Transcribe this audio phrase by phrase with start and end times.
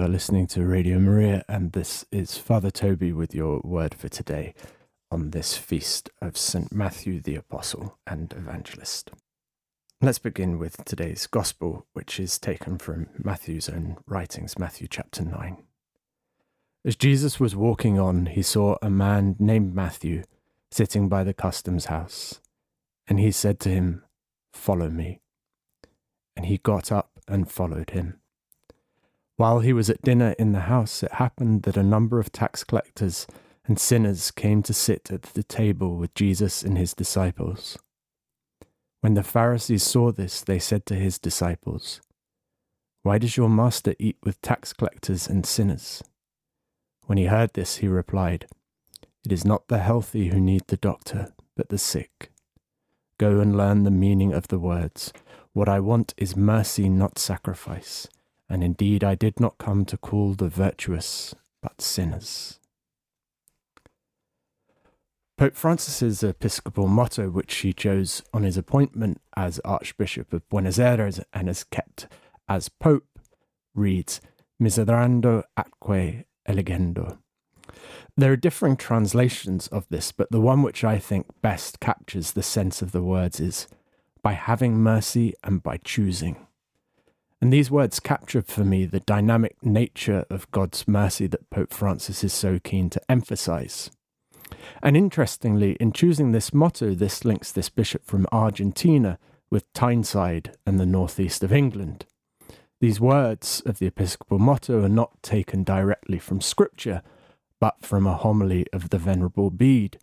[0.00, 4.08] You are listening to Radio Maria, and this is Father Toby with your word for
[4.08, 4.54] today
[5.10, 6.72] on this feast of St.
[6.72, 9.10] Matthew the Apostle and Evangelist.
[10.00, 15.64] Let's begin with today's Gospel, which is taken from Matthew's own writings, Matthew chapter 9.
[16.82, 20.22] As Jesus was walking on, he saw a man named Matthew
[20.70, 22.40] sitting by the customs house,
[23.06, 24.02] and he said to him,
[24.54, 25.20] Follow me.
[26.34, 28.19] And he got up and followed him.
[29.40, 32.62] While he was at dinner in the house, it happened that a number of tax
[32.62, 33.26] collectors
[33.64, 37.78] and sinners came to sit at the table with Jesus and his disciples.
[39.00, 42.02] When the Pharisees saw this, they said to his disciples,
[43.02, 46.02] Why does your master eat with tax collectors and sinners?
[47.06, 48.46] When he heard this, he replied,
[49.24, 52.30] It is not the healthy who need the doctor, but the sick.
[53.16, 55.14] Go and learn the meaning of the words.
[55.54, 58.06] What I want is mercy, not sacrifice
[58.50, 62.58] and indeed I did not come to call the virtuous, but sinners.
[65.38, 71.20] Pope Francis's episcopal motto, which he chose on his appointment as Archbishop of Buenos Aires
[71.32, 72.08] and has kept
[72.46, 73.06] as Pope,
[73.74, 74.20] reads
[74.60, 77.18] Miserando atque eligendo.
[78.16, 82.42] There are differing translations of this, but the one which I think best captures the
[82.42, 83.68] sense of the words is
[84.22, 86.46] by having mercy and by choosing.
[87.40, 92.22] And these words capture for me the dynamic nature of God's mercy that Pope Francis
[92.22, 93.90] is so keen to emphasize.
[94.82, 99.18] And interestingly, in choosing this motto, this links this bishop from Argentina
[99.50, 102.04] with Tyneside and the northeast of England.
[102.80, 107.02] These words of the episcopal motto are not taken directly from scripture,
[107.58, 109.98] but from a homily of the Venerable Bede,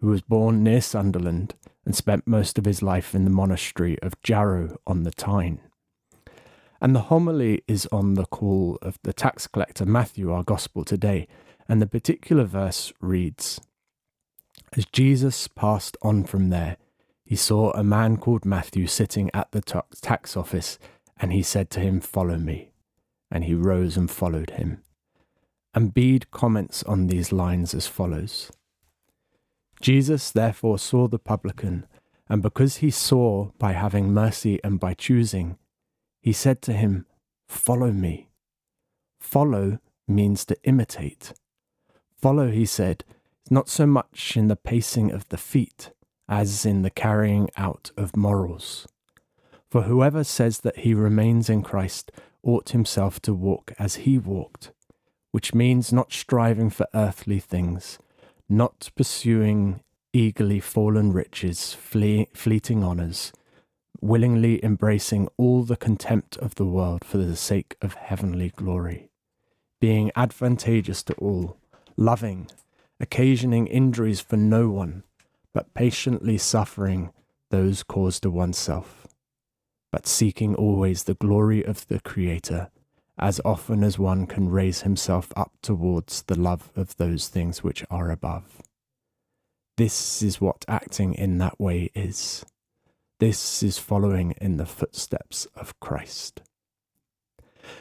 [0.00, 4.20] who was born near Sunderland and spent most of his life in the monastery of
[4.22, 5.60] Jarrow on the Tyne.
[6.80, 11.26] And the homily is on the call of the tax collector Matthew, our gospel today.
[11.68, 13.60] And the particular verse reads
[14.74, 16.76] As Jesus passed on from there,
[17.24, 19.60] he saw a man called Matthew sitting at the
[20.00, 20.78] tax office,
[21.18, 22.70] and he said to him, Follow me.
[23.30, 24.82] And he rose and followed him.
[25.74, 28.50] And Bede comments on these lines as follows
[29.80, 31.86] Jesus therefore saw the publican,
[32.28, 35.56] and because he saw by having mercy and by choosing,
[36.20, 37.06] he said to him,
[37.46, 38.28] Follow me.
[39.20, 41.32] Follow means to imitate.
[42.16, 43.04] Follow, he said,
[43.44, 45.90] is not so much in the pacing of the feet
[46.28, 48.86] as in the carrying out of morals.
[49.70, 52.10] For whoever says that he remains in Christ
[52.42, 54.72] ought himself to walk as he walked,
[55.30, 57.98] which means not striving for earthly things,
[58.48, 59.80] not pursuing
[60.12, 63.32] eagerly fallen riches, flee- fleeting honours,
[64.00, 69.10] willingly embracing all the contempt of the world for the sake of heavenly glory,
[69.80, 71.56] being advantageous to all,
[71.96, 72.48] loving,
[73.00, 75.02] occasioning injuries for no one,
[75.52, 77.12] but patiently suffering
[77.50, 79.06] those caused to oneself,
[79.90, 82.70] but seeking always the glory of the Creator,
[83.18, 87.84] as often as one can raise himself up towards the love of those things which
[87.90, 88.62] are above.
[89.76, 92.44] This is what acting in that way is.
[93.20, 96.40] This is following in the footsteps of Christ.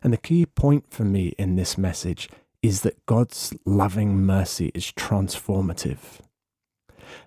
[0.00, 2.28] And the key point for me in this message
[2.62, 6.20] is that God's loving mercy is transformative.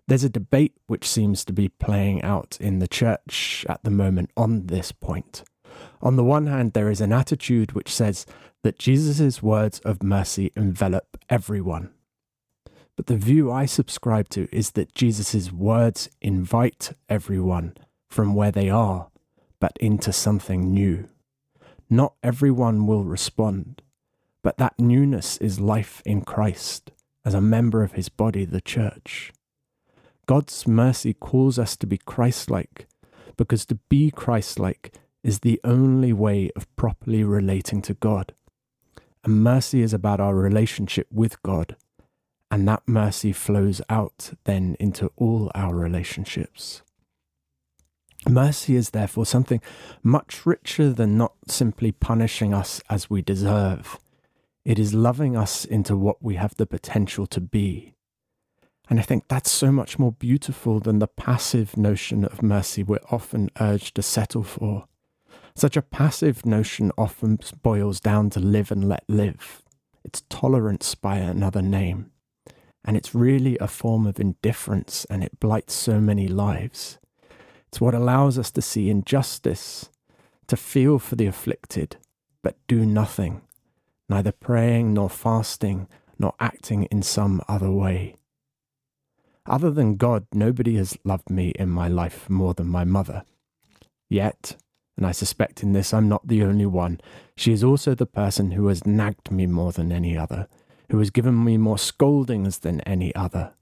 [0.07, 4.31] There's a debate which seems to be playing out in the church at the moment
[4.37, 5.43] on this point.
[6.01, 8.25] On the one hand, there is an attitude which says
[8.63, 11.91] that Jesus' words of mercy envelop everyone.
[12.95, 17.75] But the view I subscribe to is that Jesus' words invite everyone
[18.07, 19.09] from where they are,
[19.59, 21.09] but into something new.
[21.89, 23.81] Not everyone will respond,
[24.43, 26.91] but that newness is life in Christ
[27.25, 29.33] as a member of his body, the church.
[30.25, 32.85] God's mercy calls us to be Christlike,
[33.37, 34.93] because to be Christlike
[35.23, 38.33] is the only way of properly relating to God.
[39.23, 41.75] And mercy is about our relationship with God,
[42.49, 46.81] and that mercy flows out then into all our relationships.
[48.29, 49.61] Mercy is therefore something
[50.03, 53.97] much richer than not simply punishing us as we deserve.
[54.65, 57.93] It is loving us into what we have the potential to be.
[58.89, 62.99] And I think that's so much more beautiful than the passive notion of mercy we're
[63.11, 64.85] often urged to settle for.
[65.55, 69.63] Such a passive notion often boils down to live and let live.
[70.03, 72.11] It's tolerance by another name.
[72.85, 76.99] And it's really a form of indifference and it blights so many lives.
[77.67, 79.89] It's what allows us to see injustice,
[80.47, 81.97] to feel for the afflicted,
[82.41, 83.41] but do nothing,
[84.09, 85.87] neither praying nor fasting
[86.17, 88.15] nor acting in some other way.
[89.45, 93.23] Other than God, nobody has loved me in my life more than my mother.
[94.09, 94.55] Yet,
[94.95, 96.99] and I suspect in this I'm not the only one,
[97.35, 100.47] she is also the person who has nagged me more than any other,
[100.89, 103.53] who has given me more scoldings than any other,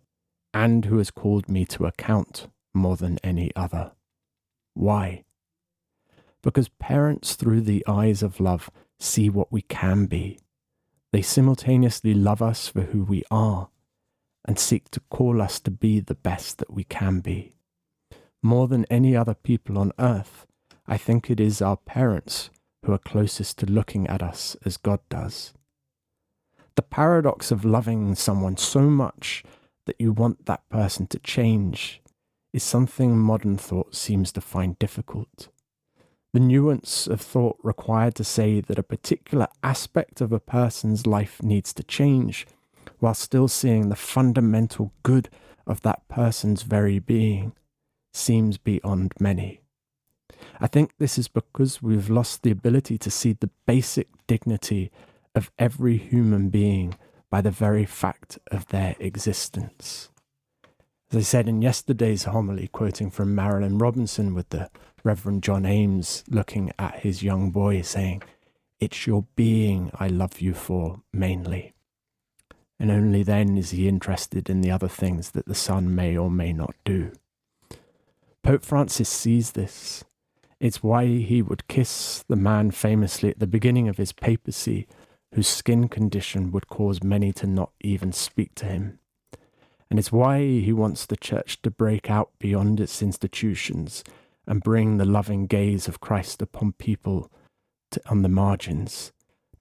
[0.53, 3.93] and who has called me to account more than any other.
[4.73, 5.23] Why?
[6.41, 8.69] Because parents, through the eyes of love,
[8.99, 10.39] see what we can be.
[11.11, 13.69] They simultaneously love us for who we are
[14.45, 17.55] and seek to call us to be the best that we can be.
[18.43, 20.45] More than any other people on earth,
[20.85, 22.51] I think it is our parents
[22.83, 25.53] who are closest to looking at us as God does.
[26.75, 29.43] The paradox of loving someone so much
[29.85, 32.01] that you want that person to change
[32.55, 35.49] is something modern thought seems to find difficult.
[36.33, 41.43] The nuance of thought required to say that a particular aspect of a person's life
[41.43, 42.47] needs to change
[42.99, 45.27] while still seeing the fundamental good
[45.67, 47.51] of that person's very being
[48.13, 49.59] seems beyond many.
[50.61, 54.91] I think this is because we've lost the ability to see the basic dignity
[55.33, 56.95] of every human being
[57.29, 60.09] by the very fact of their existence.
[61.11, 64.69] As I said in yesterday's homily, quoting from Marilynne Robinson with the
[65.03, 68.23] Reverend John Ames looking at his young boy, saying,
[68.79, 71.73] It's your being I love you for mainly.
[72.79, 76.29] And only then is he interested in the other things that the son may or
[76.29, 77.11] may not do.
[78.43, 80.03] Pope Francis sees this
[80.59, 84.87] it's why he would kiss the man famously at the beginning of his papacy,
[85.33, 88.99] whose skin condition would cause many to not even speak to him.
[89.89, 94.03] And it's why he wants the church to break out beyond its institutions
[94.47, 97.31] and bring the loving gaze of Christ upon people
[97.91, 99.11] to, on the margins,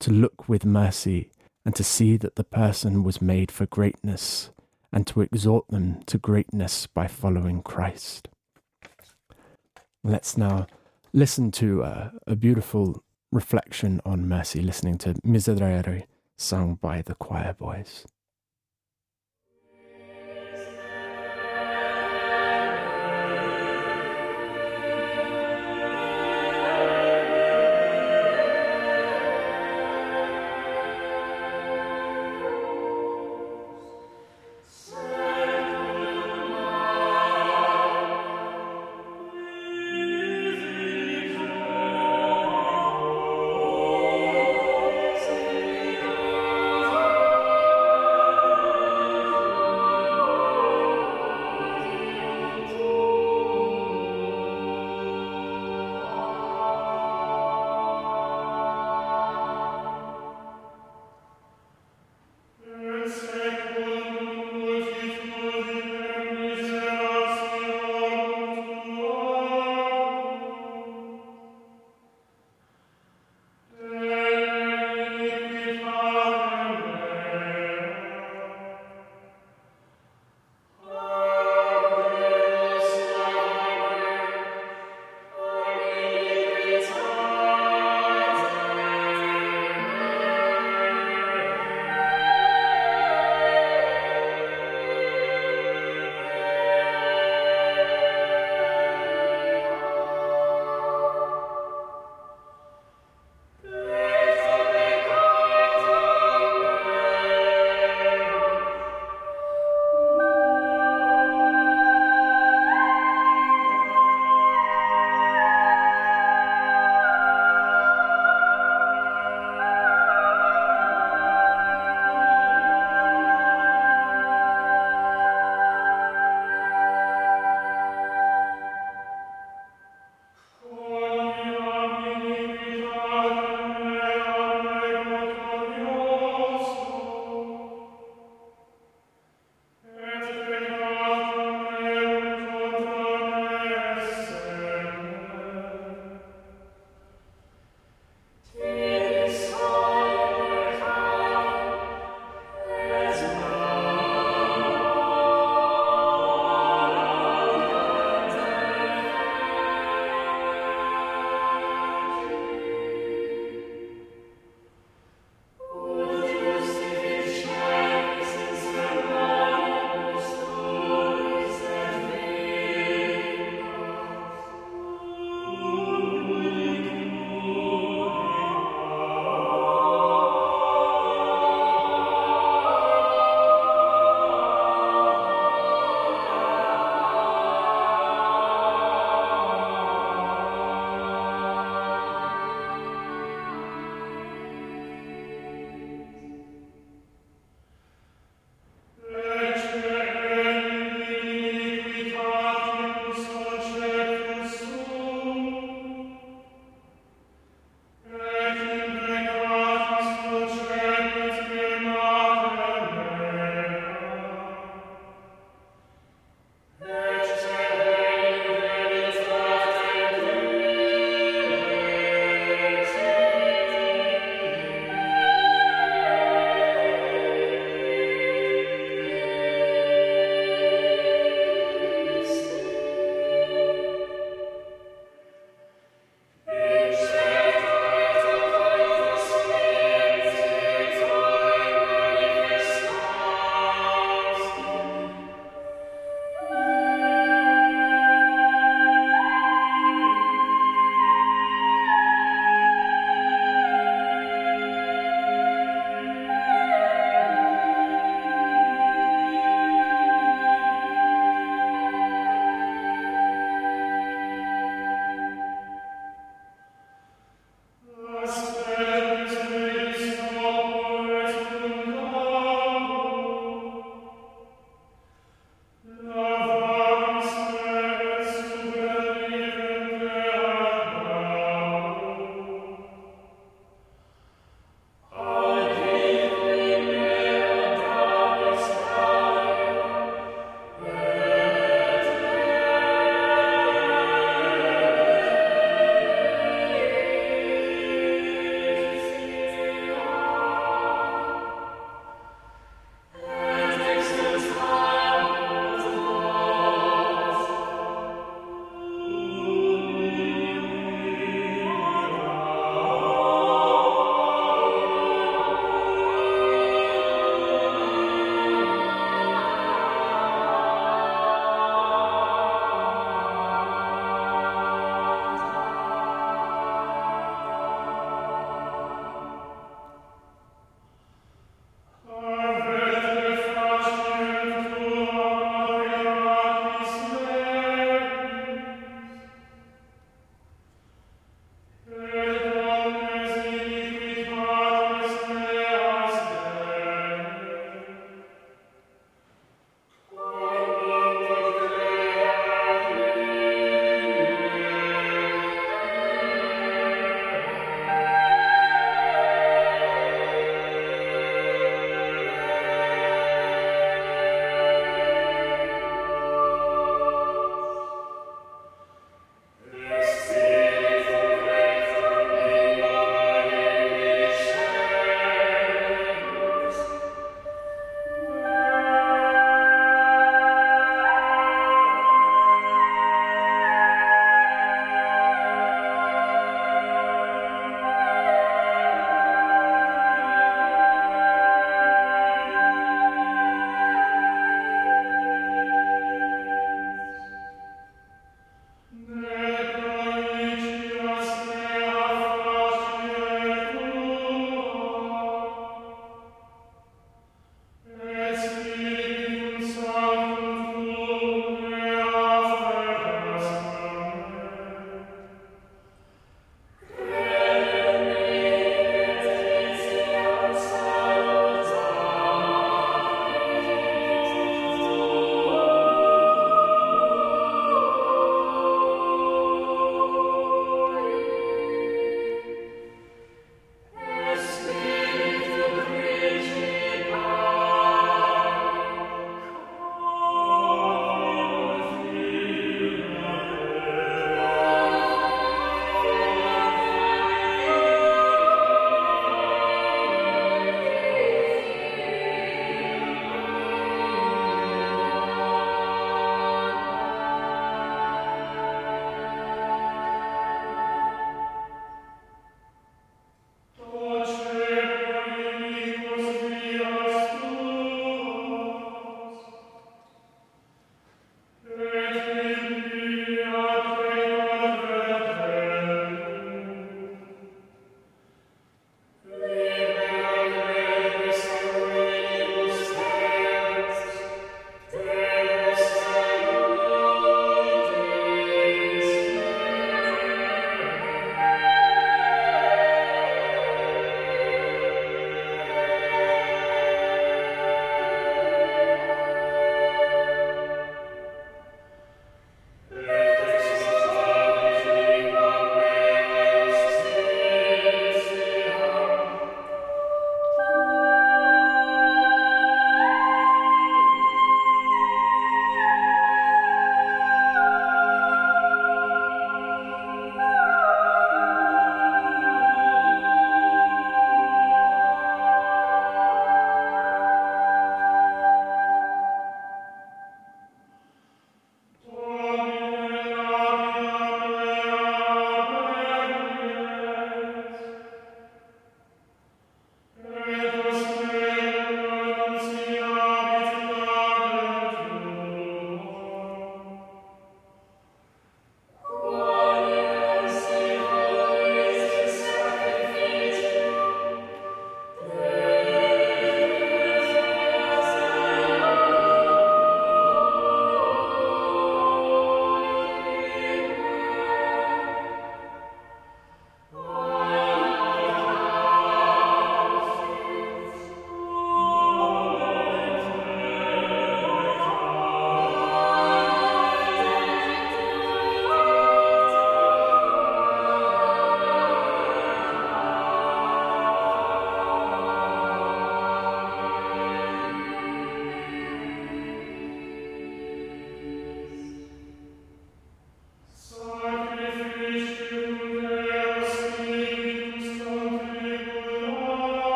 [0.00, 1.30] to look with mercy
[1.64, 4.50] and to see that the person was made for greatness
[4.92, 8.28] and to exhort them to greatness by following Christ.
[10.04, 10.66] Let's now
[11.12, 16.04] listen to a, a beautiful reflection on mercy, listening to Miserere
[16.36, 18.04] sung by the choir boys.